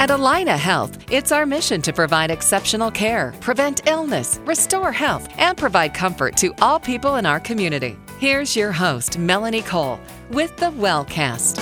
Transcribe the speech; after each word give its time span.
At 0.00 0.10
Allina 0.10 0.56
Health, 0.56 0.96
it's 1.10 1.32
our 1.32 1.44
mission 1.44 1.82
to 1.82 1.92
provide 1.92 2.30
exceptional 2.30 2.88
care, 2.88 3.34
prevent 3.40 3.88
illness, 3.88 4.38
restore 4.44 4.92
health, 4.92 5.28
and 5.38 5.58
provide 5.58 5.92
comfort 5.92 6.36
to 6.36 6.54
all 6.62 6.78
people 6.78 7.16
in 7.16 7.26
our 7.26 7.40
community. 7.40 7.98
Here's 8.20 8.54
your 8.54 8.70
host, 8.70 9.18
Melanie 9.18 9.62
Cole, 9.62 9.98
with 10.30 10.56
the 10.56 10.66
Wellcast. 10.66 11.58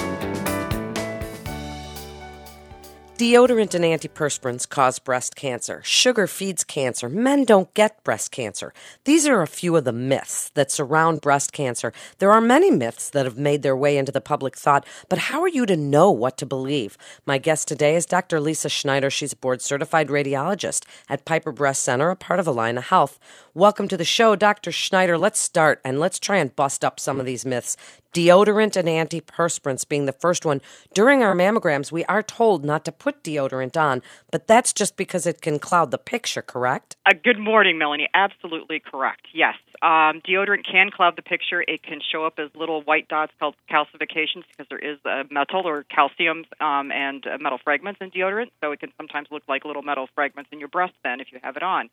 Deodorant 3.19 3.75
and 3.75 3.83
antiperspirants 3.83 4.69
cause 4.69 4.99
breast 4.99 5.37
cancer. 5.37 5.81
Sugar 5.83 6.27
feeds 6.27 6.65
cancer. 6.65 7.09
Men 7.09 7.47
don't 7.47 7.73
get 7.73 8.05
breast 8.05 8.31
cancer. 8.31 8.75
These 9.05 9.27
are 9.27 9.41
a 9.41 9.47
few 9.47 9.75
of 9.75 9.85
the 9.85 9.93
myths 9.93 10.51
that 10.51 10.71
surround 10.71 11.23
breast 11.23 11.51
cancer. 11.51 11.95
There 12.19 12.31
are 12.31 12.43
many 12.43 12.71
myths 12.71 13.09
that 13.09 13.25
have 13.25 13.39
made 13.39 13.63
their 13.63 13.75
way 13.75 13.97
into 13.97 14.13
the 14.13 14.21
public 14.21 14.55
thought, 14.55 14.85
but 15.09 15.19
how 15.19 15.41
are 15.41 15.49
you 15.49 15.65
to 15.65 15.79
know 15.79 16.11
what 16.11 16.37
to 16.37 16.45
believe? 16.45 16.99
My 17.25 17.39
guest 17.39 17.69
today 17.69 17.97
is 17.97 18.05
Dr. 18.05 18.39
Lisa 18.39 18.69
Schneider. 18.69 19.09
She's 19.09 19.33
a 19.33 19.37
board 19.37 19.63
certified 19.63 20.09
radiologist 20.09 20.85
at 21.09 21.25
Piper 21.25 21.53
Breast 21.53 21.85
Center, 21.85 22.11
a 22.11 22.17
part 22.17 22.39
of 22.39 22.45
Allina 22.45 22.83
Health. 22.83 23.19
Welcome 23.55 23.89
to 23.89 23.97
the 23.97 24.05
show, 24.05 24.37
Dr. 24.37 24.71
Schneider. 24.71 25.17
Let's 25.17 25.41
start 25.41 25.81
and 25.87 25.99
let's 25.99 26.19
try 26.19 26.37
and 26.37 26.55
bust 26.55 26.85
up 26.85 27.01
some 27.01 27.19
of 27.19 27.25
these 27.25 27.47
myths 27.47 27.79
deodorant 28.17 28.77
and 28.77 28.89
antiperspirants 28.89 29.87
being 29.87 30.07
the 30.07 30.13
first 30.13 30.47
one. 30.47 30.63
During 30.95 31.23
our 31.23 31.35
mammograms, 31.35 31.93
we 31.93 32.03
are 32.07 32.23
told 32.23 32.65
not 32.65 32.83
to 32.87 32.93
put 32.93 33.23
deodorant 33.23 33.77
on, 33.77 34.01
but 34.31 34.47
that's 34.47 34.73
just 34.73 34.97
because 34.97 35.27
it 35.27 35.43
can 35.43 35.59
cloud 35.59 35.91
the 35.91 35.99
picture, 35.99 36.41
correct? 36.41 36.97
Uh, 37.05 37.13
good 37.23 37.39
morning, 37.39 37.77
Melanie. 37.77 38.09
Absolutely 38.15 38.81
correct. 38.81 39.27
Yes. 39.35 39.57
Um, 39.83 40.23
deodorant 40.27 40.65
can 40.65 40.91
cloud 40.91 41.17
the 41.17 41.23
picture. 41.23 41.61
It 41.61 41.83
can 41.83 42.01
show 42.11 42.25
up 42.25 42.39
as 42.39 42.49
little 42.55 42.81
white 42.81 43.07
dots 43.09 43.33
called 43.39 43.55
calcifications 43.71 44.45
because 44.49 44.67
there 44.71 44.79
is 44.79 44.99
a 45.05 45.25
metal 45.31 45.67
or 45.67 45.85
calcium 45.85 46.47
um, 46.59 46.91
and 46.91 47.27
uh, 47.27 47.37
metal 47.39 47.59
fragments 47.63 48.01
in 48.01 48.11
deodorant, 48.11 48.51
so 48.63 48.73
it 48.73 48.81
can 48.81 48.93
sometimes 48.97 49.29
look 49.31 49.43
like 49.47 49.67
little 49.67 49.83
metal 49.83 50.09
fragments 50.15 50.49
in 50.53 50.59
your 50.59 50.69
breast 50.69 50.95
then 51.05 51.21
if 51.21 51.27
you 51.33 51.39
have 51.43 51.57
it 51.57 51.63
on. 51.63 51.91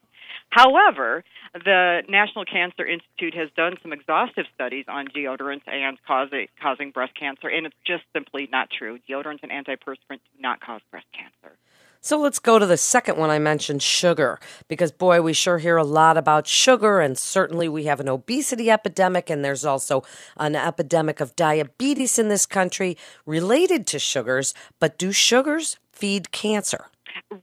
However, 0.50 1.24
the 1.54 2.04
National 2.08 2.46
Cancer 2.46 2.86
Institute 2.86 3.34
has 3.34 3.50
done 3.58 3.76
some 3.82 3.92
exhaustive 3.92 4.46
studies 4.54 4.86
on 4.88 5.08
deodorants 5.08 5.64
and 5.66 5.98
causing, 6.06 6.48
causing 6.62 6.92
breast 6.92 7.14
cancer, 7.20 7.48
and 7.48 7.66
it's 7.66 7.76
just 7.86 8.04
simply 8.14 8.48
not 8.52 8.70
true. 8.70 9.00
Deodorants 9.10 9.40
and 9.42 9.52
antiperspirants 9.52 10.22
do 10.36 10.40
not 10.40 10.62
cause 10.62 10.82
breast 10.92 11.08
cancer. 11.12 11.58
So 12.02 12.20
let's 12.20 12.40
go 12.40 12.60
to 12.60 12.66
the 12.66 12.76
second 12.76 13.18
one 13.18 13.30
I 13.30 13.40
mentioned 13.40 13.82
sugar, 13.82 14.38
because 14.68 14.92
boy, 14.92 15.22
we 15.22 15.32
sure 15.32 15.58
hear 15.58 15.78
a 15.78 15.86
lot 15.86 16.18
about 16.18 16.48
sugar, 16.48 17.00
and 17.00 17.18
certainly 17.18 17.70
we 17.70 17.86
have 17.86 18.02
an 18.02 18.10
obesity 18.10 18.70
epidemic, 18.70 19.30
and 19.30 19.44
there's 19.44 19.64
also 19.64 20.04
an 20.36 20.54
epidemic 20.56 21.22
of 21.22 21.36
diabetes 21.38 22.20
in 22.20 22.28
this 22.28 22.46
country 22.46 22.98
related 23.26 23.88
to 23.88 24.00
sugars. 24.00 24.54
But 24.80 24.98
do 24.98 25.14
sugars 25.14 25.78
feed 25.94 26.32
cancer? 26.32 26.88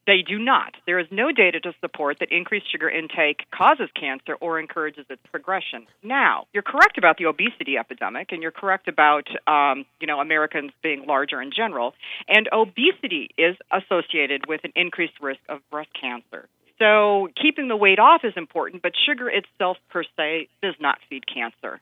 They 0.07 0.23
do 0.27 0.39
not. 0.39 0.75
There 0.87 0.99
is 0.99 1.07
no 1.11 1.33
data 1.33 1.61
to 1.61 1.73
support 1.81 2.19
that 2.21 2.33
increased 2.33 2.71
sugar 2.71 2.89
intake 2.89 3.45
causes 3.55 3.89
cancer 3.99 4.35
or 4.41 4.59
encourages 4.59 5.07
its 5.09 5.23
progression. 5.31 5.87
Now, 6.03 6.47
you're 6.53 6.62
correct 6.62 6.99
about 6.99 7.17
the 7.19 7.27
obesity 7.27 7.77
epidemic, 7.79 8.33
and 8.33 8.43
you're 8.43 8.51
correct 8.51 8.89
about 8.89 9.29
um, 9.47 9.85
you 10.01 10.07
know 10.07 10.21
Americans 10.21 10.73
being 10.83 11.07
larger 11.07 11.41
in 11.41 11.51
general. 11.55 11.95
And 12.29 12.49
obesity 12.53 13.31
is 13.37 13.57
associated 13.73 14.47
with 14.47 14.62
an 14.65 14.73
increased 14.75 15.21
risk 15.21 15.41
of 15.49 15.61
breast 15.71 15.91
cancer. 16.01 16.49
So 16.79 17.29
keeping 17.41 17.69
the 17.69 17.77
weight 17.77 17.99
off 17.99 18.23
is 18.25 18.33
important, 18.37 18.83
but 18.83 18.93
sugar 19.07 19.29
itself 19.29 19.77
per 19.91 20.03
se 20.17 20.49
does 20.62 20.75
not 20.81 20.99
feed 21.09 21.25
cancer. 21.27 21.81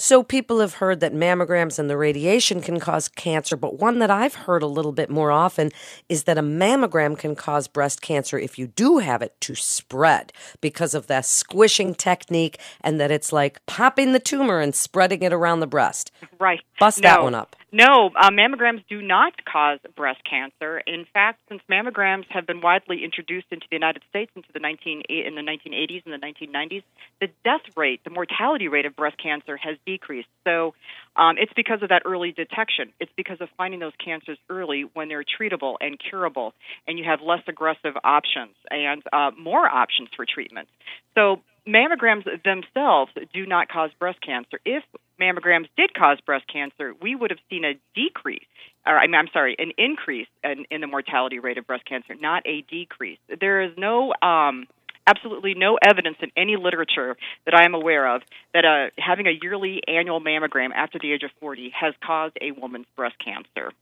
So 0.00 0.22
people 0.22 0.60
have 0.60 0.74
heard 0.74 1.00
that 1.00 1.12
mammograms 1.12 1.76
and 1.76 1.90
the 1.90 1.96
radiation 1.96 2.60
can 2.60 2.78
cause 2.78 3.08
cancer, 3.08 3.56
but 3.56 3.80
one 3.80 3.98
that 3.98 4.12
I've 4.12 4.36
heard 4.36 4.62
a 4.62 4.68
little 4.68 4.92
bit 4.92 5.10
more 5.10 5.32
often 5.32 5.72
is 6.08 6.22
that 6.22 6.38
a 6.38 6.42
mammogram 6.42 7.18
can 7.18 7.34
cause 7.34 7.66
breast 7.66 8.00
cancer 8.00 8.38
if 8.38 8.60
you 8.60 8.68
do 8.68 8.98
have 8.98 9.22
it 9.22 9.34
to 9.40 9.56
spread 9.56 10.32
because 10.60 10.94
of 10.94 11.08
that 11.08 11.26
squishing 11.26 11.96
technique 11.96 12.60
and 12.80 13.00
that 13.00 13.10
it's 13.10 13.32
like 13.32 13.58
popping 13.66 14.12
the 14.12 14.20
tumor 14.20 14.60
and 14.60 14.72
spreading 14.72 15.22
it 15.22 15.32
around 15.32 15.58
the 15.58 15.66
breast. 15.66 16.12
Right. 16.38 16.60
Bust 16.78 17.02
no. 17.02 17.08
that 17.08 17.22
one 17.24 17.34
up. 17.34 17.56
No, 17.70 18.10
uh, 18.16 18.30
mammograms 18.30 18.82
do 18.88 19.02
not 19.02 19.44
cause 19.44 19.78
breast 19.94 20.20
cancer. 20.28 20.78
In 20.86 21.04
fact, 21.12 21.40
since 21.50 21.60
mammograms 21.70 22.24
have 22.30 22.46
been 22.46 22.62
widely 22.62 23.04
introduced 23.04 23.48
into 23.50 23.66
the 23.70 23.76
United 23.76 24.02
States 24.08 24.32
into 24.34 24.48
the 24.54 24.58
19 24.58 25.02
in 25.10 25.34
the 25.34 25.42
1980s 25.42 26.02
and 26.06 26.14
the 26.14 26.26
1990s, 26.26 26.82
the 27.20 27.26
death 27.44 27.60
rate, 27.76 28.02
the 28.04 28.10
mortality 28.10 28.68
rate 28.68 28.86
of 28.86 28.96
breast 28.96 29.16
cancer 29.22 29.58
has 29.58 29.76
decreased. 29.84 30.28
So, 30.44 30.74
um, 31.16 31.36
it's 31.36 31.52
because 31.54 31.82
of 31.82 31.90
that 31.90 32.02
early 32.06 32.32
detection. 32.32 32.92
It's 33.00 33.12
because 33.18 33.38
of 33.42 33.50
finding 33.58 33.80
those 33.80 33.92
cancers 34.02 34.38
early 34.48 34.86
when 34.94 35.08
they're 35.08 35.24
treatable 35.24 35.74
and 35.82 36.00
curable, 36.00 36.54
and 36.86 36.98
you 36.98 37.04
have 37.04 37.20
less 37.20 37.42
aggressive 37.48 37.94
options 38.02 38.54
and 38.70 39.02
uh, 39.12 39.30
more 39.38 39.66
options 39.66 40.08
for 40.16 40.24
treatment. 40.24 40.68
So, 41.14 41.42
mammograms 41.68 42.24
themselves 42.44 43.12
do 43.34 43.44
not 43.44 43.68
cause 43.68 43.90
breast 43.98 44.22
cancer. 44.22 44.58
If 44.64 44.84
mammograms 45.20 45.68
did 45.76 45.94
cause 45.94 46.18
breast 46.20 46.46
cancer, 46.52 46.94
we 47.00 47.14
would 47.14 47.30
have 47.30 47.40
seen 47.50 47.64
a 47.64 47.74
decrease, 47.94 48.46
or 48.86 48.98
I'm, 48.98 49.14
I'm 49.14 49.28
sorry, 49.32 49.56
an 49.58 49.72
increase 49.76 50.28
in, 50.44 50.64
in, 50.70 50.80
the 50.80 50.86
mortality 50.86 51.38
rate 51.38 51.58
of 51.58 51.66
breast 51.66 51.84
cancer, 51.84 52.14
not 52.14 52.42
a 52.46 52.62
decrease. 52.62 53.18
There 53.40 53.62
is 53.62 53.72
no, 53.76 54.12
um, 54.22 54.66
absolutely 55.06 55.54
no 55.54 55.78
evidence 55.84 56.16
in 56.20 56.30
any 56.36 56.56
literature 56.56 57.16
that 57.44 57.54
I 57.54 57.64
am 57.64 57.74
aware 57.74 58.14
of 58.14 58.22
that 58.52 58.64
uh, 58.64 58.90
having 58.98 59.26
a 59.26 59.38
yearly 59.42 59.80
annual 59.88 60.20
mammogram 60.20 60.70
after 60.74 60.98
the 60.98 61.12
age 61.12 61.22
of 61.22 61.30
40 61.40 61.72
has 61.78 61.94
caused 62.04 62.36
a 62.40 62.52
woman's 62.52 62.86
breast 62.96 63.16
cancer. 63.18 63.72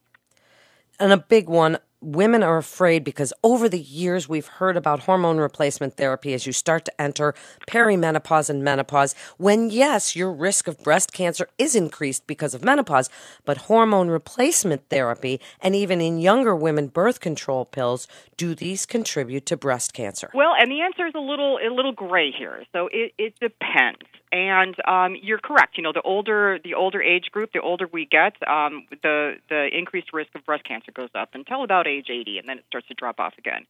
And 0.98 1.12
a 1.12 1.18
big 1.18 1.48
one 1.48 1.78
women 2.00 2.42
are 2.42 2.58
afraid 2.58 3.04
because 3.04 3.32
over 3.42 3.68
the 3.68 3.80
years 3.80 4.28
we've 4.28 4.46
heard 4.46 4.76
about 4.76 5.00
hormone 5.00 5.38
replacement 5.38 5.96
therapy 5.96 6.34
as 6.34 6.46
you 6.46 6.52
start 6.52 6.84
to 6.84 7.00
enter 7.00 7.34
perimenopause 7.66 8.50
and 8.50 8.62
menopause 8.62 9.14
when 9.38 9.70
yes 9.70 10.14
your 10.14 10.30
risk 10.30 10.68
of 10.68 10.82
breast 10.82 11.12
cancer 11.12 11.48
is 11.58 11.74
increased 11.74 12.26
because 12.26 12.54
of 12.54 12.62
menopause 12.62 13.08
but 13.44 13.56
hormone 13.56 14.08
replacement 14.08 14.86
therapy 14.90 15.40
and 15.60 15.74
even 15.74 16.00
in 16.00 16.18
younger 16.18 16.54
women 16.54 16.86
birth 16.86 17.20
control 17.20 17.64
pills 17.64 18.06
do 18.36 18.54
these 18.54 18.84
contribute 18.84 19.46
to 19.46 19.56
breast 19.56 19.92
cancer? 19.94 20.30
Well 20.34 20.52
and 20.58 20.70
the 20.70 20.82
answer 20.82 21.06
is 21.06 21.14
a 21.14 21.20
little 21.20 21.58
a 21.58 21.72
little 21.72 21.92
gray 21.92 22.30
here. 22.30 22.64
So 22.72 22.88
it, 22.92 23.12
it 23.18 23.34
depends. 23.40 24.02
And 24.32 24.74
um, 24.86 25.16
you're 25.22 25.38
correct. 25.38 25.76
You 25.76 25.84
know, 25.84 25.92
the 25.92 26.02
older 26.02 26.58
the 26.62 26.74
older 26.74 27.00
age 27.00 27.30
group, 27.30 27.52
the 27.52 27.60
older 27.60 27.88
we 27.90 28.06
get, 28.06 28.34
um, 28.46 28.86
the 29.02 29.34
the 29.48 29.68
increased 29.72 30.12
risk 30.12 30.34
of 30.34 30.44
breast 30.44 30.64
cancer 30.64 30.92
goes 30.92 31.08
up 31.14 31.30
until 31.32 31.64
about 31.64 31.85
age 31.86 32.08
80, 32.10 32.38
and 32.38 32.48
then 32.48 32.58
it 32.58 32.64
starts 32.66 32.88
to 32.88 32.94
drop 32.94 33.20
off 33.20 33.34
again. 33.38 33.66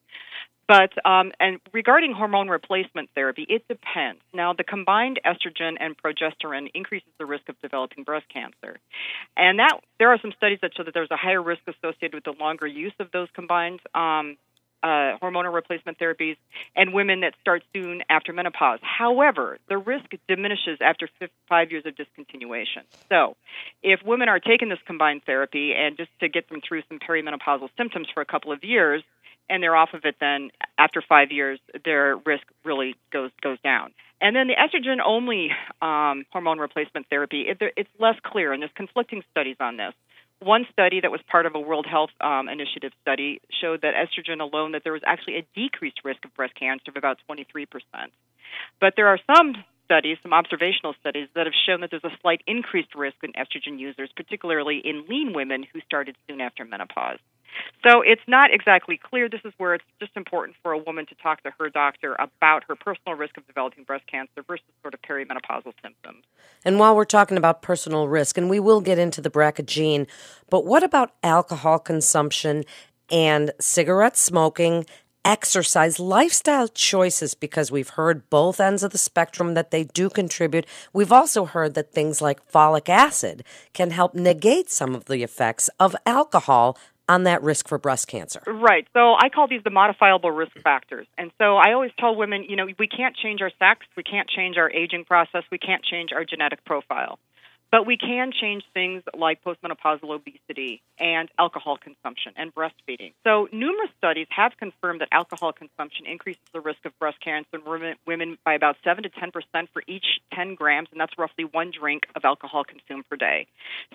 But 0.68 0.92
um, 1.06 1.30
and 1.38 1.60
regarding 1.72 2.12
hormone 2.12 2.48
replacement 2.48 3.10
therapy, 3.14 3.46
it 3.48 3.68
depends. 3.68 4.20
Now, 4.34 4.52
the 4.52 4.64
combined 4.64 5.20
estrogen 5.24 5.74
and 5.78 5.96
progesterone 5.96 6.70
increases 6.74 7.08
the 7.18 7.26
risk 7.26 7.48
of 7.48 7.60
developing 7.60 8.02
breast 8.02 8.26
cancer, 8.32 8.80
and 9.36 9.60
that 9.60 9.78
there 10.00 10.10
are 10.10 10.18
some 10.20 10.32
studies 10.36 10.58
that 10.62 10.72
show 10.76 10.82
that 10.82 10.92
there's 10.92 11.10
a 11.12 11.16
higher 11.16 11.42
risk 11.42 11.62
associated 11.68 12.14
with 12.14 12.24
the 12.24 12.34
longer 12.42 12.66
use 12.66 12.94
of 12.98 13.12
those 13.12 13.28
combined 13.32 13.80
um, 13.94 14.36
uh, 14.86 15.18
hormonal 15.20 15.52
replacement 15.52 15.98
therapies 15.98 16.36
and 16.76 16.94
women 16.94 17.20
that 17.22 17.34
start 17.40 17.64
soon 17.74 18.02
after 18.08 18.32
menopause. 18.32 18.78
However, 18.82 19.58
the 19.68 19.78
risk 19.78 20.06
diminishes 20.28 20.78
after 20.80 21.08
five 21.48 21.72
years 21.72 21.84
of 21.86 21.94
discontinuation. 21.94 22.84
So, 23.08 23.36
if 23.82 24.00
women 24.04 24.28
are 24.28 24.38
taking 24.38 24.68
this 24.68 24.78
combined 24.86 25.22
therapy 25.26 25.72
and 25.76 25.96
just 25.96 26.10
to 26.20 26.28
get 26.28 26.48
them 26.48 26.60
through 26.66 26.82
some 26.88 27.00
perimenopausal 27.00 27.68
symptoms 27.76 28.06
for 28.14 28.20
a 28.20 28.26
couple 28.26 28.52
of 28.52 28.62
years, 28.62 29.02
and 29.48 29.62
they're 29.62 29.76
off 29.76 29.90
of 29.92 30.04
it, 30.04 30.16
then 30.20 30.50
after 30.78 31.02
five 31.02 31.32
years, 31.32 31.58
their 31.84 32.16
risk 32.24 32.44
really 32.64 32.94
goes 33.12 33.30
goes 33.42 33.58
down. 33.64 33.92
And 34.20 34.34
then 34.34 34.46
the 34.46 34.54
estrogen 34.54 34.98
only 35.04 35.50
um, 35.82 36.24
hormone 36.32 36.58
replacement 36.58 37.08
therapy, 37.10 37.46
it, 37.48 37.58
it's 37.76 37.90
less 37.98 38.16
clear, 38.24 38.52
and 38.52 38.62
there's 38.62 38.72
conflicting 38.74 39.22
studies 39.30 39.56
on 39.60 39.76
this. 39.76 39.92
One 40.40 40.66
study 40.70 41.00
that 41.00 41.10
was 41.10 41.20
part 41.30 41.46
of 41.46 41.54
a 41.54 41.60
World 41.60 41.86
Health 41.86 42.10
um, 42.20 42.48
Initiative 42.48 42.92
study 43.02 43.40
showed 43.60 43.82
that 43.82 43.94
estrogen 43.94 44.40
alone, 44.40 44.72
that 44.72 44.84
there 44.84 44.92
was 44.92 45.02
actually 45.06 45.36
a 45.38 45.46
decreased 45.54 46.00
risk 46.04 46.24
of 46.24 46.34
breast 46.34 46.54
cancer 46.54 46.90
of 46.90 46.96
about 46.96 47.18
23%. 47.28 47.66
But 48.80 48.94
there 48.96 49.08
are 49.08 49.18
some 49.34 49.54
studies, 49.86 50.18
some 50.22 50.34
observational 50.34 50.94
studies, 51.00 51.28
that 51.34 51.46
have 51.46 51.54
shown 51.66 51.80
that 51.80 51.90
there's 51.90 52.04
a 52.04 52.14
slight 52.20 52.42
increased 52.46 52.94
risk 52.94 53.16
in 53.22 53.32
estrogen 53.32 53.78
users, 53.78 54.10
particularly 54.14 54.82
in 54.84 55.06
lean 55.08 55.32
women 55.32 55.64
who 55.72 55.80
started 55.80 56.14
soon 56.28 56.42
after 56.42 56.66
menopause. 56.66 57.18
So 57.86 58.02
it's 58.02 58.22
not 58.28 58.52
exactly 58.52 59.00
clear. 59.02 59.30
This 59.30 59.40
is 59.44 59.52
where 59.56 59.74
it's 59.74 59.84
just 59.98 60.12
important 60.14 60.56
for 60.62 60.72
a 60.72 60.78
woman 60.78 61.06
to 61.06 61.14
talk 61.14 61.42
to 61.44 61.52
her 61.58 61.70
doctor 61.70 62.14
about 62.18 62.64
her 62.68 62.74
personal 62.76 63.16
risk 63.16 63.38
of 63.38 63.46
developing 63.46 63.84
breast 63.84 64.06
cancer 64.06 64.42
versus 64.46 64.66
sort 64.82 64.92
of 64.92 65.00
perimenopausal 65.00 65.72
symptoms. 65.82 66.24
And 66.64 66.78
while 66.78 66.94
we're 66.94 67.06
talking 67.06 67.38
about 67.38 67.62
personal 67.62 68.08
risk, 68.08 68.36
and 68.36 68.50
we 68.50 68.60
will 68.60 68.82
get 68.82 68.98
into 68.98 69.22
the 69.22 69.30
BRCA 69.30 69.64
gene, 69.64 70.06
but 70.50 70.66
what 70.66 70.82
about 70.82 71.12
alcohol 71.22 71.78
consumption 71.78 72.64
and 73.10 73.52
cigarette 73.60 74.16
smoking 74.16 74.84
exercise, 75.26 75.98
lifestyle 75.98 76.68
choices, 76.68 77.34
because 77.34 77.72
we've 77.72 77.90
heard 77.90 78.30
both 78.30 78.60
ends 78.60 78.84
of 78.84 78.92
the 78.92 78.98
spectrum 78.98 79.54
that 79.54 79.72
they 79.72 79.84
do 79.84 80.08
contribute. 80.08 80.64
We've 80.92 81.12
also 81.12 81.44
heard 81.44 81.74
that 81.74 81.92
things 81.92 82.22
like 82.22 82.50
folic 82.50 82.88
acid 82.88 83.44
can 83.74 83.90
help 83.90 84.14
negate 84.14 84.70
some 84.70 84.94
of 84.94 85.06
the 85.06 85.24
effects 85.24 85.68
of 85.80 85.96
alcohol 86.06 86.78
on 87.08 87.24
that 87.24 87.42
risk 87.42 87.68
for 87.68 87.78
breast 87.78 88.08
cancer? 88.08 88.42
Right. 88.46 88.86
So 88.92 89.14
I 89.14 89.28
call 89.28 89.46
these 89.46 89.62
the 89.62 89.70
modifiable 89.70 90.30
risk 90.30 90.58
factors. 90.62 91.06
And 91.16 91.30
so 91.38 91.56
I 91.56 91.72
always 91.72 91.92
tell 91.98 92.16
women, 92.16 92.44
you 92.48 92.56
know, 92.56 92.66
we 92.78 92.88
can't 92.88 93.16
change 93.16 93.40
our 93.42 93.52
sex, 93.58 93.86
we 93.96 94.02
can't 94.02 94.28
change 94.28 94.56
our 94.56 94.70
aging 94.70 95.04
process, 95.04 95.44
we 95.50 95.58
can't 95.58 95.84
change 95.84 96.10
our 96.12 96.24
genetic 96.24 96.64
profile. 96.64 97.18
But 97.70 97.86
we 97.86 97.96
can 97.96 98.32
change 98.32 98.62
things 98.72 99.02
like 99.16 99.42
postmenopausal 99.42 100.08
obesity 100.08 100.82
and 100.98 101.28
alcohol 101.38 101.76
consumption 101.76 102.32
and 102.36 102.54
breastfeeding. 102.54 103.12
So, 103.24 103.48
numerous 103.52 103.90
studies 103.98 104.28
have 104.30 104.52
confirmed 104.56 105.00
that 105.00 105.08
alcohol 105.12 105.52
consumption 105.52 106.06
increases 106.06 106.42
the 106.52 106.60
risk 106.60 106.84
of 106.84 106.96
breast 106.98 107.18
cancer 107.20 107.48
in 107.56 107.96
women 108.06 108.38
by 108.44 108.54
about 108.54 108.76
7 108.84 109.02
to 109.02 109.08
10 109.08 109.30
percent 109.32 109.68
for 109.72 109.82
each 109.86 110.06
10 110.32 110.54
grams, 110.54 110.88
and 110.92 111.00
that's 111.00 111.18
roughly 111.18 111.44
one 111.44 111.72
drink 111.76 112.04
of 112.14 112.24
alcohol 112.24 112.64
consumed 112.64 113.08
per 113.10 113.16
day. 113.16 113.46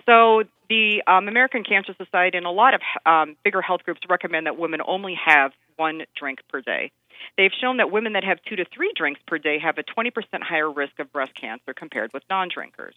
So, 0.06 0.44
the 0.68 1.02
um, 1.06 1.28
American 1.28 1.64
Cancer 1.64 1.94
Society 1.96 2.36
and 2.36 2.46
a 2.46 2.50
lot 2.50 2.74
of 2.74 2.80
um, 3.06 3.36
bigger 3.42 3.62
health 3.62 3.82
groups 3.84 4.00
recommend 4.08 4.46
that 4.46 4.58
women 4.58 4.80
only 4.86 5.18
have 5.26 5.52
one 5.76 6.02
drink 6.16 6.40
per 6.48 6.60
day. 6.60 6.92
They've 7.36 7.52
shown 7.60 7.78
that 7.78 7.90
women 7.90 8.14
that 8.14 8.24
have 8.24 8.38
two 8.48 8.56
to 8.56 8.64
three 8.74 8.92
drinks 8.96 9.20
per 9.26 9.38
day 9.38 9.58
have 9.58 9.78
a 9.78 9.82
20% 9.82 10.12
higher 10.42 10.70
risk 10.70 10.98
of 10.98 11.12
breast 11.12 11.32
cancer 11.40 11.74
compared 11.74 12.12
with 12.12 12.22
non 12.28 12.48
drinkers. 12.52 12.94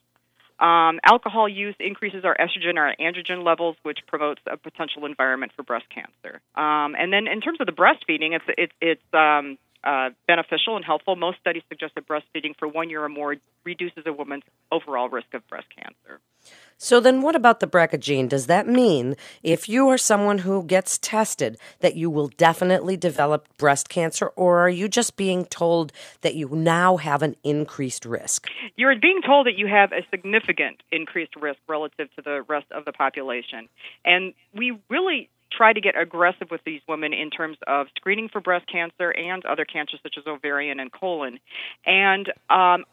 Um, 0.60 1.00
alcohol 1.04 1.50
use 1.50 1.75
increases 1.80 2.24
our 2.24 2.36
estrogen 2.38 2.78
or 2.78 2.96
androgen 3.00 3.44
levels, 3.44 3.75
which 3.84 4.00
promotes 4.07 4.42
a 4.50 4.56
potential 4.56 5.06
environment 5.06 5.52
for 5.56 5.63
breast 5.63 5.86
cancer. 5.94 6.40
Um, 6.56 6.96
and 6.98 7.12
then, 7.12 7.28
in 7.28 7.42
terms 7.42 7.60
of 7.60 7.66
the 7.66 7.74
breastfeeding, 7.74 8.36
it's 8.36 8.46
it's 8.57 8.74
it's 8.80 9.13
um, 9.13 9.57
uh, 9.86 10.10
beneficial 10.28 10.76
and 10.76 10.84
helpful. 10.84 11.16
Most 11.16 11.40
studies 11.40 11.64
suggest 11.70 11.96
that 11.96 12.08
breastfeeding 12.08 12.58
for 12.58 12.68
one 12.68 12.90
year 12.90 13.04
or 13.04 13.10
more 13.10 13.36
reduces 13.64 14.04
a 14.06 14.14
woman's 14.14 14.44
overall 14.72 15.10
risk 15.10 15.34
of 15.34 15.48
breast 15.48 15.68
cancer. 15.76 16.20
So 16.78 17.00
then 17.00 17.22
what 17.22 17.36
about 17.36 17.60
the 17.60 17.68
BRCA 17.68 18.00
gene? 18.00 18.28
Does 18.28 18.48
that 18.48 18.68
mean 18.68 19.16
if 19.42 19.70
you 19.70 19.88
are 19.90 19.98
someone 19.98 20.40
who 20.40 20.64
gets 20.64 20.98
tested 20.98 21.58
that 21.80 21.96
you 21.96 22.10
will 22.10 22.28
definitely 22.28 22.98
develop 22.98 23.48
breast 23.58 23.88
cancer 23.88 24.28
or 24.36 24.60
are 24.60 24.70
you 24.70 24.88
just 24.90 25.16
being 25.16 25.46
told 25.46 25.94
that 26.22 26.36
you 26.36 26.50
now 26.50 26.98
have 26.98 27.22
an 27.22 27.36
increased 27.44 28.06
risk? 28.06 28.48
You're 28.76 29.00
being 29.00 29.22
told 29.26 29.48
that 29.48 29.58
you 29.58 29.68
have 29.68 29.94
a 29.94 30.06
significant 30.12 30.84
increased 30.92 31.36
risk 31.38 31.60
relative 31.68 32.10
to 32.16 32.22
the 32.22 32.44
rest 32.48 32.68
of 32.72 32.86
the 32.86 32.92
population. 32.92 33.70
And 34.04 34.34
we 34.54 34.78
really 34.90 35.30
try 35.52 35.74
to 35.74 35.82
get 35.82 36.00
aggressive 36.00 36.50
with 36.52 36.62
these 36.66 36.82
women 36.88 37.14
in 37.14 37.30
terms 37.30 37.58
of 37.68 37.88
screening 37.96 38.30
for 38.30 38.42
breast 38.42 38.66
cancer 38.72 39.12
and 39.12 39.46
other 39.46 39.66
cancers 39.66 40.00
such 40.04 40.16
as 40.18 40.26
ovarian 40.28 40.80
and 40.80 40.92
colon. 40.92 41.40
And 41.86 42.32
um, 42.50 42.86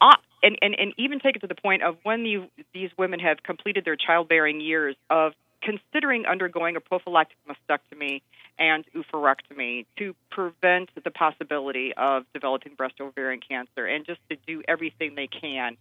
and, 0.42 0.58
and, 0.60 0.74
and 0.78 0.92
even 0.96 1.20
take 1.20 1.36
it 1.36 1.40
to 1.40 1.46
the 1.46 1.54
point 1.54 1.82
of 1.82 1.96
when 2.02 2.24
you, 2.26 2.48
these 2.74 2.90
women 2.98 3.20
have 3.20 3.42
completed 3.42 3.84
their 3.84 3.96
childbearing 3.96 4.60
years 4.60 4.96
of 5.08 5.32
considering 5.62 6.26
undergoing 6.26 6.76
a 6.76 6.80
prophylactic 6.80 7.36
mastectomy 7.48 8.22
and 8.58 8.84
oophorectomy 8.94 9.86
to 9.96 10.14
prevent 10.30 10.90
the 11.02 11.10
possibility 11.10 11.92
of 11.96 12.24
developing 12.34 12.74
breast 12.74 12.94
ovarian 13.00 13.40
cancer 13.40 13.86
and 13.86 14.04
just 14.04 14.20
to 14.28 14.36
do 14.46 14.62
everything 14.68 15.14
they 15.14 15.28
can. 15.28 15.76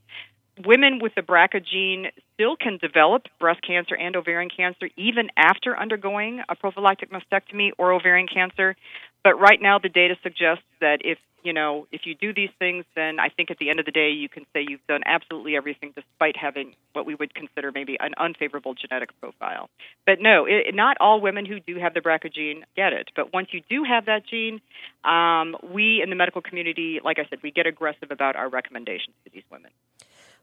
Women 0.65 0.99
with 0.99 1.15
the 1.15 1.21
BRCA 1.21 1.65
gene 1.65 2.07
still 2.33 2.55
can 2.55 2.77
develop 2.77 3.27
breast 3.39 3.61
cancer 3.65 3.95
and 3.95 4.15
ovarian 4.15 4.49
cancer 4.49 4.89
even 4.97 5.29
after 5.37 5.77
undergoing 5.77 6.41
a 6.49 6.55
prophylactic 6.55 7.09
mastectomy 7.11 7.71
or 7.77 7.93
ovarian 7.93 8.27
cancer. 8.27 8.75
But 9.23 9.39
right 9.39 9.61
now, 9.61 9.79
the 9.79 9.89
data 9.89 10.17
suggests 10.23 10.65
that 10.81 10.99
if 11.05 11.17
you 11.43 11.53
know, 11.53 11.87
if 11.91 12.01
you 12.05 12.15
do 12.15 12.33
these 12.33 12.49
things, 12.59 12.85
then 12.95 13.19
I 13.19 13.29
think 13.29 13.51
at 13.51 13.57
the 13.57 13.69
end 13.69 13.79
of 13.79 13.85
the 13.85 13.91
day, 13.91 14.11
you 14.11 14.29
can 14.29 14.45
say 14.53 14.65
you've 14.67 14.85
done 14.87 15.01
absolutely 15.05 15.55
everything 15.55 15.91
despite 15.95 16.37
having 16.37 16.75
what 16.93 17.05
we 17.05 17.15
would 17.15 17.33
consider 17.33 17.71
maybe 17.71 17.97
an 17.99 18.13
unfavorable 18.17 18.73
genetic 18.73 19.09
profile. 19.19 19.69
But 20.05 20.19
no, 20.21 20.45
it, 20.45 20.75
not 20.75 20.97
all 20.99 21.19
women 21.19 21.45
who 21.45 21.59
do 21.59 21.77
have 21.79 21.93
the 21.93 22.01
BRCA 22.01 22.33
gene 22.33 22.65
get 22.75 22.93
it. 22.93 23.09
But 23.15 23.33
once 23.33 23.49
you 23.51 23.61
do 23.69 23.83
have 23.83 24.05
that 24.05 24.25
gene, 24.27 24.61
um, 25.03 25.55
we 25.63 26.01
in 26.01 26.09
the 26.09 26.15
medical 26.15 26.41
community, 26.41 26.99
like 27.03 27.19
I 27.19 27.25
said, 27.29 27.39
we 27.41 27.51
get 27.51 27.65
aggressive 27.65 28.11
about 28.11 28.35
our 28.35 28.49
recommendations 28.49 29.15
to 29.25 29.31
these 29.33 29.43
women. 29.51 29.71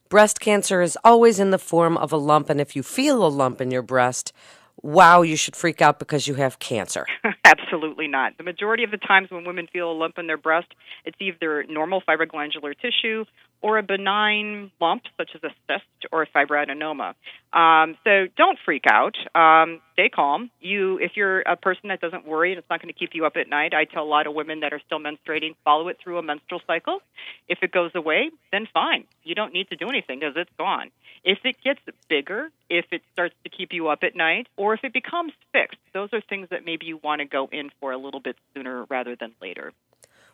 Breast 0.09 0.41
cancer 0.41 0.81
is 0.81 0.97
always 1.05 1.39
in 1.39 1.51
the 1.51 1.59
form 1.59 1.99
of 1.99 2.13
a 2.13 2.17
lump, 2.17 2.49
and 2.49 2.63
if 2.63 2.75
you 2.75 2.83
feel 2.83 3.27
a 3.27 3.29
lump 3.29 3.61
in 3.61 3.71
your 3.71 3.83
breast, 3.83 4.33
wow, 4.81 5.21
you 5.21 5.37
should 5.37 5.55
freak 5.55 5.83
out 5.83 5.99
because 5.99 6.27
you 6.27 6.35
have 6.35 6.59
cancer. 6.59 7.05
Absolutely 7.45 8.09
not. 8.09 8.39
The 8.39 8.43
majority 8.43 8.85
of 8.85 8.91
the 8.91 8.97
times 8.97 9.31
when 9.31 9.45
women 9.45 9.69
feel 9.71 9.93
a 9.93 9.93
lump 9.93 10.17
in 10.17 10.27
their 10.27 10.39
breast, 10.39 10.69
it's 11.05 11.19
either 11.21 11.63
normal 11.69 12.01
fibroglandular 12.01 12.75
tissue 12.81 13.27
or 13.61 13.79
a 13.79 13.83
benign 13.83 14.71
lump, 14.81 15.03
such 15.17 15.31
as 15.35 15.43
a 15.43 15.51
cyst 15.67 16.07
or 16.13 16.23
a 16.23 16.27
fibroadenoma. 16.27 17.15
Um, 17.53 17.97
so 18.05 18.27
don't 18.37 18.59
freak 18.65 18.85
out. 18.89 19.17
Um, 19.35 19.81
stay 19.95 20.09
calm. 20.09 20.51
You, 20.61 20.99
if 20.99 21.13
you're 21.17 21.41
a 21.41 21.57
person 21.57 21.89
that 21.89 22.01
doesn't 22.01 22.27
worry 22.27 22.53
and 22.53 22.59
it's 22.59 22.71
not 22.71 22.81
going 22.81 22.93
to 22.93 22.99
keep 22.99 23.11
you 23.15 23.27
up 23.27 23.37
at 23.37 23.49
night, 23.49 23.75
I 23.75 23.85
tell 23.85 24.05
a 24.05 24.07
lot 24.07 24.27
of 24.27 24.35
women 24.35 24.61
that 24.61 24.73
are 24.73 24.81
still 24.87 25.01
menstruating, 25.01 25.55
follow 25.65 25.89
it 25.89 25.99
through 26.03 26.19
a 26.19 26.23
menstrual 26.23 26.61
cycle. 26.67 27.01
If 27.49 27.59
it 27.63 27.73
goes 27.73 27.91
away, 27.95 28.31
then 28.53 28.69
fine. 28.73 29.05
You 29.25 29.35
don't 29.35 29.53
need 29.53 29.69
to 29.71 29.77
do 29.77 29.89
anything 29.89 30.21
because 30.21 30.35
it's 30.37 30.51
gone. 30.57 30.91
If 31.25 31.39
it 31.45 31.57
gets 31.65 31.81
bigger, 32.09 32.51
if 32.71 32.87
it 32.93 33.03
starts 33.13 33.35
to 33.43 33.51
keep 33.51 33.73
you 33.73 33.89
up 33.89 34.01
at 34.03 34.15
night, 34.15 34.47
or 34.57 34.75
if 34.75 34.85
it 34.85 34.93
becomes 34.93 35.33
fixed, 35.53 35.79
those 35.93 36.11
are 36.13 36.21
things 36.21 36.49
that 36.51 36.65
maybe 36.65 36.87
you 36.87 37.01
want 37.03 37.21
to 37.21 37.25
go 37.25 37.49
in 37.51 37.71
for 37.81 37.91
a 37.93 37.99
little 37.99 38.21
bit 38.21 38.37
sooner 38.55 38.85
rather 38.85 39.17
than 39.17 39.33
later 39.43 39.73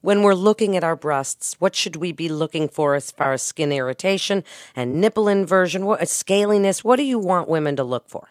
when 0.04 0.22
we're 0.22 0.34
looking 0.34 0.76
at 0.76 0.84
our 0.84 0.96
breasts, 0.96 1.56
what 1.60 1.74
should 1.74 1.96
we 1.96 2.12
be 2.12 2.28
looking 2.28 2.68
for 2.68 2.94
as 2.94 3.10
far 3.10 3.32
as 3.32 3.42
skin 3.42 3.72
irritation 3.72 4.44
and 4.76 5.00
nipple 5.00 5.28
inversion, 5.28 5.86
what, 5.86 6.00
scaliness? 6.00 6.84
What 6.84 6.96
do 6.96 7.02
you 7.04 7.18
want 7.18 7.48
women 7.48 7.74
to 7.76 7.84
look 7.84 8.06
for? 8.06 8.28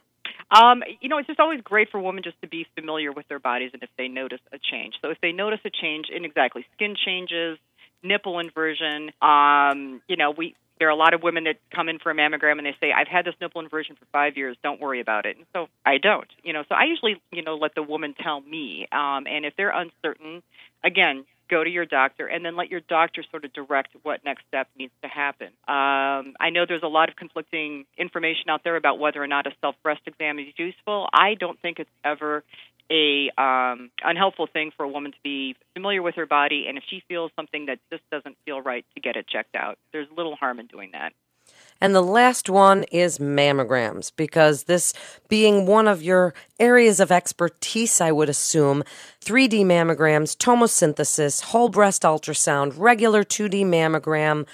Um, 0.52 0.84
you 1.02 1.10
know, 1.10 1.18
it's 1.18 1.26
just 1.26 1.40
always 1.40 1.62
great 1.62 1.90
for 1.90 2.00
women 2.00 2.22
just 2.22 2.40
to 2.42 2.48
be 2.48 2.68
familiar 2.76 3.12
with 3.12 3.28
their 3.28 3.40
bodies 3.40 3.72
and 3.74 3.82
if 3.82 3.90
they 3.98 4.08
notice 4.08 4.40
a 4.52 4.60
change. 4.60 4.94
So 5.02 5.10
if 5.10 5.20
they 5.20 5.32
notice 5.32 5.62
a 5.66 5.72
change 5.72 6.10
in 6.16 6.26
exactly 6.26 6.64
skin 6.76 6.96
changes, 6.96 7.58
nipple 8.04 8.38
inversion, 8.38 9.10
um, 9.20 10.00
you 10.08 10.16
know, 10.16 10.30
we 10.30 10.56
there 10.78 10.90
are 10.90 10.92
a 10.92 10.96
lot 10.96 11.14
of 11.14 11.24
women 11.24 11.46
that 11.46 11.58
come 11.74 11.90
in 11.90 11.98
for 11.98 12.12
a 12.12 12.16
mammogram 12.16 12.58
and 12.58 12.68
they 12.68 12.76
say, 12.80 12.92
"I've 12.92 13.08
had 13.08 13.26
this 13.26 13.36
nipple 13.42 13.62
inversion 13.62 13.96
for 13.96 14.06
five 14.12 14.38
years. 14.38 14.58
Don't 14.64 14.80
worry 14.80 15.00
about 15.00 15.26
it." 15.26 15.38
And 15.38 15.46
so 15.54 15.70
I 15.86 15.98
don't. 15.98 16.28
You 16.44 16.54
know, 16.54 16.64
so 16.70 16.76
I 16.76 16.84
usually, 16.84 17.20
you 17.32 17.42
know, 17.42 17.56
let 17.56 17.74
the 17.74 17.84
woman 17.84 18.14
tell 18.22 18.42
me. 18.42 18.88
Um, 18.92 19.26
and 19.26 19.46
if 19.46 19.56
they're 19.56 19.70
uncertain, 19.70 20.44
again, 20.84 21.26
go 21.50 21.64
to 21.64 21.70
your 21.70 21.86
doctor 21.86 22.28
and 22.28 22.44
then 22.46 22.56
let 22.56 22.70
your 22.70 22.82
doctor 22.82 23.24
sort 23.30 23.46
of 23.46 23.54
direct 23.54 23.90
what 24.04 24.24
next 24.26 24.44
step 24.48 24.68
needs 24.78 24.94
to 25.02 25.08
happen. 25.08 25.48
Um, 25.68 26.36
I 26.40 26.50
know 26.52 26.66
there's 26.68 26.84
a 26.84 26.88
lot 26.88 27.10
of 27.10 27.16
conflicting 27.16 27.86
information 27.98 28.50
out 28.50 28.64
there 28.64 28.76
about 28.76 29.00
whether 29.00 29.22
or 29.22 29.28
not 29.28 29.48
a 29.48 29.52
self 29.62 29.76
breast 29.84 30.02
exam 30.06 30.40
is 30.40 30.48
useful. 30.58 31.08
I 31.14 31.36
don't 31.36 31.60
think 31.62 31.80
it's 31.80 31.90
ever 32.04 32.44
a 32.92 33.30
um, 33.38 33.90
unhelpful 34.04 34.48
thing 34.52 34.72
for 34.76 34.84
a 34.84 34.90
woman 34.90 35.12
to 35.12 35.18
be 35.24 35.56
familiar 35.74 36.02
with 36.02 36.16
her 36.16 36.26
body, 36.26 36.66
and 36.68 36.78
if 36.78 36.84
she 36.90 37.02
feels 37.08 37.32
something 37.36 37.68
that 37.68 37.80
just 37.92 38.04
doesn't 38.12 38.38
feel 38.46 38.62
right, 38.62 38.86
to 38.96 39.02
get 39.02 39.16
it 39.16 39.28
checked 39.28 39.56
out. 39.56 39.78
There's 39.92 40.08
little 40.16 40.36
harm 40.36 40.60
in 40.60 40.68
doing 40.68 40.92
that. 40.94 41.14
And 41.82 41.94
the 41.94 42.02
last 42.02 42.50
one 42.50 42.84
is 42.92 43.18
mammograms, 43.18 44.12
because 44.16 44.64
this 44.64 44.94
being 45.28 45.66
one 45.66 45.88
of 45.88 46.02
your 46.02 46.34
areas 46.60 47.00
of 47.00 47.12
expertise, 47.12 48.00
I 48.00 48.12
would 48.12 48.30
assume 48.30 48.84
3D 49.22 49.66
mammograms, 49.66 50.36
tomosynthesis, 50.38 51.42
whole 51.42 51.70
breast 51.70 52.04
ultrasound, 52.04 52.74
regular 52.78 53.24
2D 53.24 53.66
mammogram. 53.66 54.48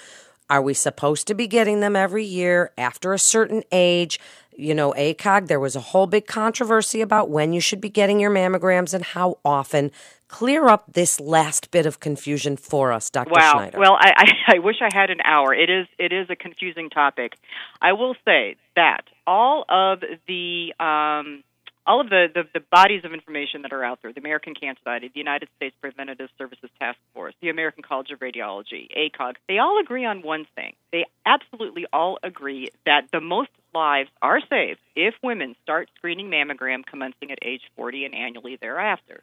Are 0.48 0.62
we 0.62 0.74
supposed 0.74 1.28
to 1.28 1.34
be 1.34 1.46
getting 1.46 1.78
them 1.78 1.94
every 1.94 2.24
year 2.24 2.72
after 2.76 3.12
a 3.12 3.18
certain 3.18 3.62
age? 3.70 4.18
You 4.56 4.74
know, 4.74 4.92
ACOG, 4.96 5.46
there 5.46 5.60
was 5.60 5.76
a 5.76 5.80
whole 5.80 6.06
big 6.06 6.26
controversy 6.26 7.00
about 7.00 7.30
when 7.30 7.52
you 7.52 7.60
should 7.60 7.80
be 7.80 7.88
getting 7.88 8.20
your 8.20 8.30
mammograms 8.30 8.92
and 8.92 9.04
how 9.04 9.38
often 9.44 9.90
clear 10.28 10.68
up 10.68 10.92
this 10.92 11.18
last 11.20 11.70
bit 11.70 11.86
of 11.86 12.00
confusion 12.00 12.56
for 12.56 12.92
us, 12.92 13.10
Dr. 13.10 13.32
Wow. 13.32 13.52
Schneider. 13.52 13.78
Well, 13.78 13.96
I, 13.98 14.12
I, 14.16 14.32
I 14.56 14.58
wish 14.58 14.76
I 14.80 14.88
had 14.92 15.10
an 15.10 15.20
hour. 15.24 15.54
It 15.54 15.70
is 15.70 15.86
it 15.98 16.12
is 16.12 16.28
a 16.30 16.36
confusing 16.36 16.90
topic. 16.90 17.34
I 17.80 17.92
will 17.92 18.14
say 18.24 18.56
that 18.76 19.04
all 19.26 19.64
of 19.68 20.00
the 20.26 20.74
um, 20.78 21.42
all 21.90 22.00
of 22.00 22.08
the, 22.08 22.26
the, 22.32 22.44
the 22.54 22.64
bodies 22.70 23.04
of 23.04 23.12
information 23.12 23.62
that 23.62 23.72
are 23.72 23.82
out 23.82 23.98
there, 24.00 24.12
the 24.12 24.20
American 24.20 24.54
Cancer 24.54 24.78
Society, 24.78 25.10
the 25.12 25.18
United 25.18 25.48
States 25.56 25.74
Preventative 25.80 26.28
Services 26.38 26.70
Task 26.78 26.96
Force, 27.14 27.34
the 27.42 27.48
American 27.48 27.82
College 27.82 28.12
of 28.12 28.20
Radiology, 28.20 28.86
ACOG, 28.96 29.34
they 29.48 29.58
all 29.58 29.80
agree 29.80 30.04
on 30.04 30.22
one 30.22 30.46
thing. 30.54 30.74
They 30.92 31.04
absolutely 31.26 31.86
all 31.92 32.20
agree 32.22 32.70
that 32.86 33.08
the 33.12 33.20
most 33.20 33.50
lives 33.74 34.08
are 34.22 34.40
saved 34.48 34.78
if 34.94 35.14
women 35.20 35.56
start 35.64 35.90
screening 35.96 36.30
mammogram 36.30 36.86
commencing 36.86 37.32
at 37.32 37.38
age 37.42 37.62
40 37.74 38.04
and 38.04 38.14
annually 38.14 38.56
thereafter. 38.60 39.22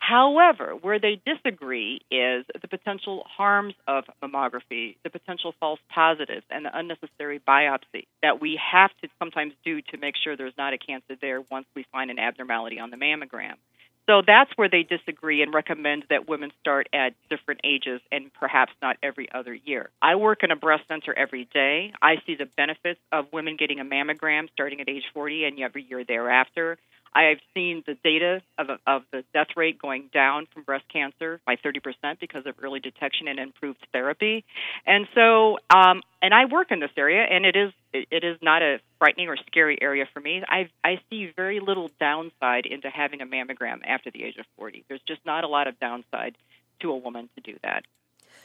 However, 0.00 0.72
where 0.80 0.98
they 0.98 1.20
disagree 1.24 2.00
is 2.10 2.44
the 2.60 2.68
potential 2.68 3.22
harms 3.28 3.74
of 3.86 4.04
mammography, 4.22 4.96
the 5.04 5.10
potential 5.10 5.54
false 5.60 5.78
positives, 5.88 6.44
and 6.50 6.64
the 6.64 6.76
unnecessary 6.76 7.38
biopsy 7.38 8.06
that 8.22 8.40
we 8.40 8.58
have 8.72 8.90
to 9.02 9.08
sometimes 9.18 9.52
do 9.64 9.82
to 9.82 9.98
make 9.98 10.16
sure 10.16 10.36
there's 10.36 10.56
not 10.56 10.72
a 10.72 10.78
cancer 10.78 11.16
there 11.20 11.42
once 11.50 11.66
we 11.76 11.84
find 11.92 12.10
an 12.10 12.18
abnormality 12.18 12.80
on 12.80 12.90
the 12.90 12.96
mammogram. 12.96 13.54
So 14.08 14.22
that's 14.26 14.50
where 14.56 14.68
they 14.68 14.82
disagree 14.82 15.42
and 15.42 15.54
recommend 15.54 16.04
that 16.10 16.28
women 16.28 16.50
start 16.60 16.88
at 16.92 17.12
different 17.28 17.60
ages 17.62 18.00
and 18.10 18.32
perhaps 18.32 18.72
not 18.82 18.96
every 19.02 19.30
other 19.30 19.54
year. 19.54 19.90
I 20.02 20.16
work 20.16 20.42
in 20.42 20.50
a 20.50 20.56
breast 20.56 20.84
center 20.88 21.16
every 21.16 21.44
day. 21.52 21.92
I 22.02 22.16
see 22.26 22.34
the 22.34 22.48
benefits 22.56 22.98
of 23.12 23.26
women 23.32 23.56
getting 23.56 23.78
a 23.78 23.84
mammogram 23.84 24.50
starting 24.52 24.80
at 24.80 24.88
age 24.88 25.04
40 25.14 25.44
and 25.44 25.60
every 25.60 25.84
year 25.88 26.02
thereafter. 26.02 26.78
I've 27.12 27.40
seen 27.54 27.82
the 27.86 27.96
data 28.04 28.40
of, 28.58 28.68
of 28.86 29.02
the 29.12 29.24
death 29.32 29.48
rate 29.56 29.78
going 29.78 30.10
down 30.12 30.46
from 30.52 30.62
breast 30.62 30.84
cancer 30.92 31.40
by 31.44 31.56
30% 31.56 32.20
because 32.20 32.46
of 32.46 32.54
early 32.62 32.80
detection 32.80 33.28
and 33.28 33.38
improved 33.38 33.84
therapy. 33.92 34.44
And 34.86 35.08
so, 35.14 35.58
um, 35.74 36.02
and 36.22 36.32
I 36.32 36.44
work 36.44 36.70
in 36.70 36.80
this 36.80 36.90
area, 36.96 37.22
and 37.22 37.44
it 37.44 37.56
is 37.56 37.72
it 37.92 38.22
is 38.22 38.36
not 38.40 38.62
a 38.62 38.78
frightening 38.98 39.28
or 39.28 39.36
scary 39.36 39.76
area 39.80 40.06
for 40.12 40.20
me. 40.20 40.44
I 40.46 40.68
I 40.84 41.00
see 41.10 41.32
very 41.34 41.58
little 41.58 41.90
downside 41.98 42.66
into 42.66 42.88
having 42.88 43.20
a 43.20 43.26
mammogram 43.26 43.80
after 43.84 44.10
the 44.10 44.22
age 44.22 44.36
of 44.36 44.46
40. 44.56 44.84
There's 44.88 45.00
just 45.08 45.24
not 45.26 45.42
a 45.42 45.48
lot 45.48 45.66
of 45.66 45.78
downside 45.80 46.36
to 46.80 46.92
a 46.92 46.96
woman 46.96 47.28
to 47.34 47.40
do 47.40 47.58
that. 47.62 47.84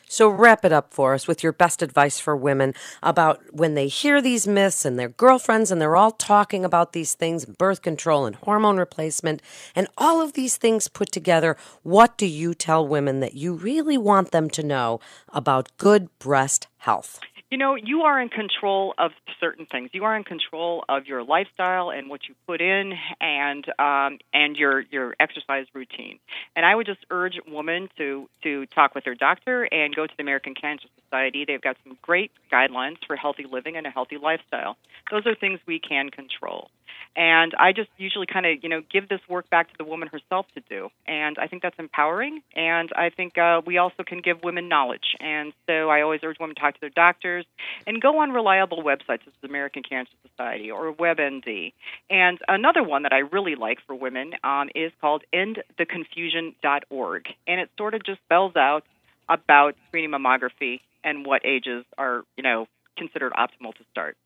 So, 0.08 0.30
wrap 0.30 0.64
it 0.64 0.72
up 0.72 0.94
for 0.94 1.14
us 1.14 1.28
with 1.28 1.44
your 1.44 1.52
best 1.52 1.82
advice 1.82 2.20
for 2.20 2.36
women 2.36 2.74
about 3.02 3.42
when 3.52 3.74
they 3.74 3.88
hear 3.88 4.22
these 4.22 4.48
myths 4.48 4.86
and 4.86 5.00
their 5.00 5.10
girlfriends 5.10 5.72
and 5.72 5.82
they're 5.82 5.96
all 5.96 6.12
talking 6.12 6.64
about 6.64 6.94
these 6.94 7.14
things 7.14 7.46
birth 7.46 7.82
control 7.82 8.26
and 8.26 8.36
hormone 8.38 8.78
replacement 8.78 9.42
and 9.76 9.88
all 9.98 10.22
of 10.22 10.34
these 10.34 10.58
things 10.58 10.88
put 10.88 11.12
together. 11.12 11.58
What 11.84 12.18
do 12.18 12.26
you 12.28 12.54
tell 12.54 12.88
women 12.88 13.20
that 13.20 13.34
you 13.34 13.54
really 13.54 13.98
want 13.98 14.32
them 14.32 14.50
to 14.52 14.64
know 14.64 15.00
about 15.30 15.70
good 15.78 16.10
breast 16.20 16.68
health? 16.78 17.20
You 17.52 17.58
know, 17.58 17.76
you 17.76 18.02
are 18.02 18.20
in 18.20 18.30
control 18.30 18.94
of 18.98 19.12
certain 19.40 19.68
things. 19.68 19.92
You 19.94 20.04
are 20.06 20.16
in 20.16 20.24
control 20.24 20.84
of 20.90 21.06
your 21.06 21.24
lifestyle 21.24 21.92
and 21.92 22.10
what 22.10 22.22
you 22.28 22.36
put 22.48 22.60
in, 22.60 22.94
and 23.22 23.66
um, 23.80 24.18
and 24.34 24.56
your 24.56 24.82
your 24.92 25.16
exercise 25.20 25.66
routine. 25.74 26.20
And 26.56 26.66
I 26.66 26.74
would 26.74 26.88
just 26.88 27.06
urge 27.12 27.40
women 27.48 27.90
to 27.98 28.28
to 28.44 28.66
talk 28.68 28.96
with 28.96 29.04
their 29.04 29.16
doctor 29.16 29.64
and 29.72 29.96
go 29.96 30.08
to 30.08 30.14
the 30.18 30.24
American 30.24 30.56
Cancer 30.56 30.88
Society. 31.04 31.46
They've 31.48 31.62
got 31.62 31.78
some 31.84 31.98
great 32.02 32.32
guidelines 32.52 32.98
for 33.06 33.16
healthy 33.16 33.46
living 33.50 33.78
and 33.78 33.86
a 33.86 33.92
healthy 33.92 34.18
lifestyle. 34.18 34.78
Those 35.12 35.28
are 35.28 35.36
things 35.36 35.60
we 35.68 35.80
can 35.80 36.10
control. 36.10 36.70
And 37.16 37.54
I 37.58 37.72
just 37.72 37.90
usually 37.98 38.28
kind 38.28 38.46
of, 38.46 38.64
you 38.64 38.70
know, 38.70 38.82
give 38.92 39.08
this 39.08 39.22
work 39.30 39.50
back 39.50 39.70
to 39.70 39.74
the 39.78 39.84
woman 39.86 40.10
herself 40.10 40.46
to 40.56 40.62
do. 40.70 40.90
And 41.08 41.38
I 41.40 41.48
think 41.48 41.62
that's 41.62 41.80
empowering. 41.80 42.42
And 42.56 42.90
I 42.96 43.10
think 43.10 43.38
uh, 43.38 43.62
we 43.66 43.78
also 43.78 44.04
can 44.04 44.20
give 44.20 44.44
women 44.44 44.68
knowledge. 44.68 45.16
And 45.20 45.54
so 45.68 45.90
I 45.90 46.02
always 46.02 46.20
urge 46.24 46.38
women 46.40 46.56
to 46.56 46.62
talk 46.62 46.74
to 46.76 46.82
their 46.82 46.90
doctors 46.90 47.46
and 47.88 48.02
go 48.02 48.20
on 48.20 48.32
reliable 48.32 48.84
websites 48.84 49.06
such 49.08 49.28
as 49.28 49.34
the 49.42 49.48
American 49.48 49.84
Cancer 49.84 50.12
Society 50.30 50.72
or 50.72 50.94
WebMD. 50.94 51.74
And 52.10 52.40
another 52.48 52.84
one 52.84 53.04
that 53.04 53.14
I 53.14 53.20
really 53.20 53.56
like 53.56 53.80
for 53.88 53.96
women 53.96 54.34
um, 54.44 54.70
is 54.76 54.92
called 55.00 55.24
endtheconfusion.org. 55.34 57.28
And 57.48 57.62
it 57.62 57.70
sort 57.78 57.94
of 57.94 58.04
just 58.06 58.20
spells 58.26 58.56
out 58.56 58.84
about 59.30 59.76
screening 59.88 60.12
mammography 60.12 60.82
and 61.04 61.26
what 61.26 61.46
ages 61.46 61.86
are, 61.98 62.24
you 62.38 62.44
know, 62.44 62.68
considered 62.98 63.34
optimal 63.34 63.74
to 63.76 63.84
start. 63.92 64.18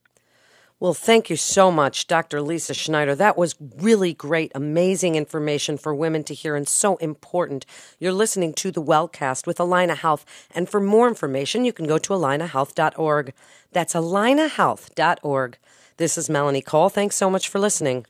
Well, 0.81 0.93
thank 0.93 1.29
you 1.29 1.35
so 1.35 1.71
much, 1.71 2.07
Dr. 2.07 2.41
Lisa 2.41 2.73
Schneider. 2.73 3.13
That 3.13 3.37
was 3.37 3.55
really 3.59 4.13
great, 4.13 4.49
amazing 4.55 5.15
information 5.15 5.77
for 5.77 5.93
women 5.93 6.23
to 6.23 6.33
hear 6.33 6.55
and 6.55 6.69
so 6.69 6.95
important. 6.97 7.65
You're 7.99 8.13
listening 8.13 8.53
to 8.53 8.71
the 8.71 8.81
Wellcast 8.81 9.45
with 9.45 9.57
Allina 9.57 9.97
Health. 9.97 10.25
And 10.51 10.69
for 10.69 10.79
more 10.79 11.09
information, 11.09 11.65
you 11.65 11.73
can 11.73 11.85
go 11.85 11.97
to 11.97 12.13
allinahealth.org. 12.13 13.33
That's 13.73 13.93
allinahealth.org. 13.93 15.57
This 15.97 16.17
is 16.17 16.29
Melanie 16.29 16.61
Cole. 16.61 16.87
Thanks 16.87 17.17
so 17.17 17.29
much 17.29 17.49
for 17.49 17.59
listening. 17.59 18.05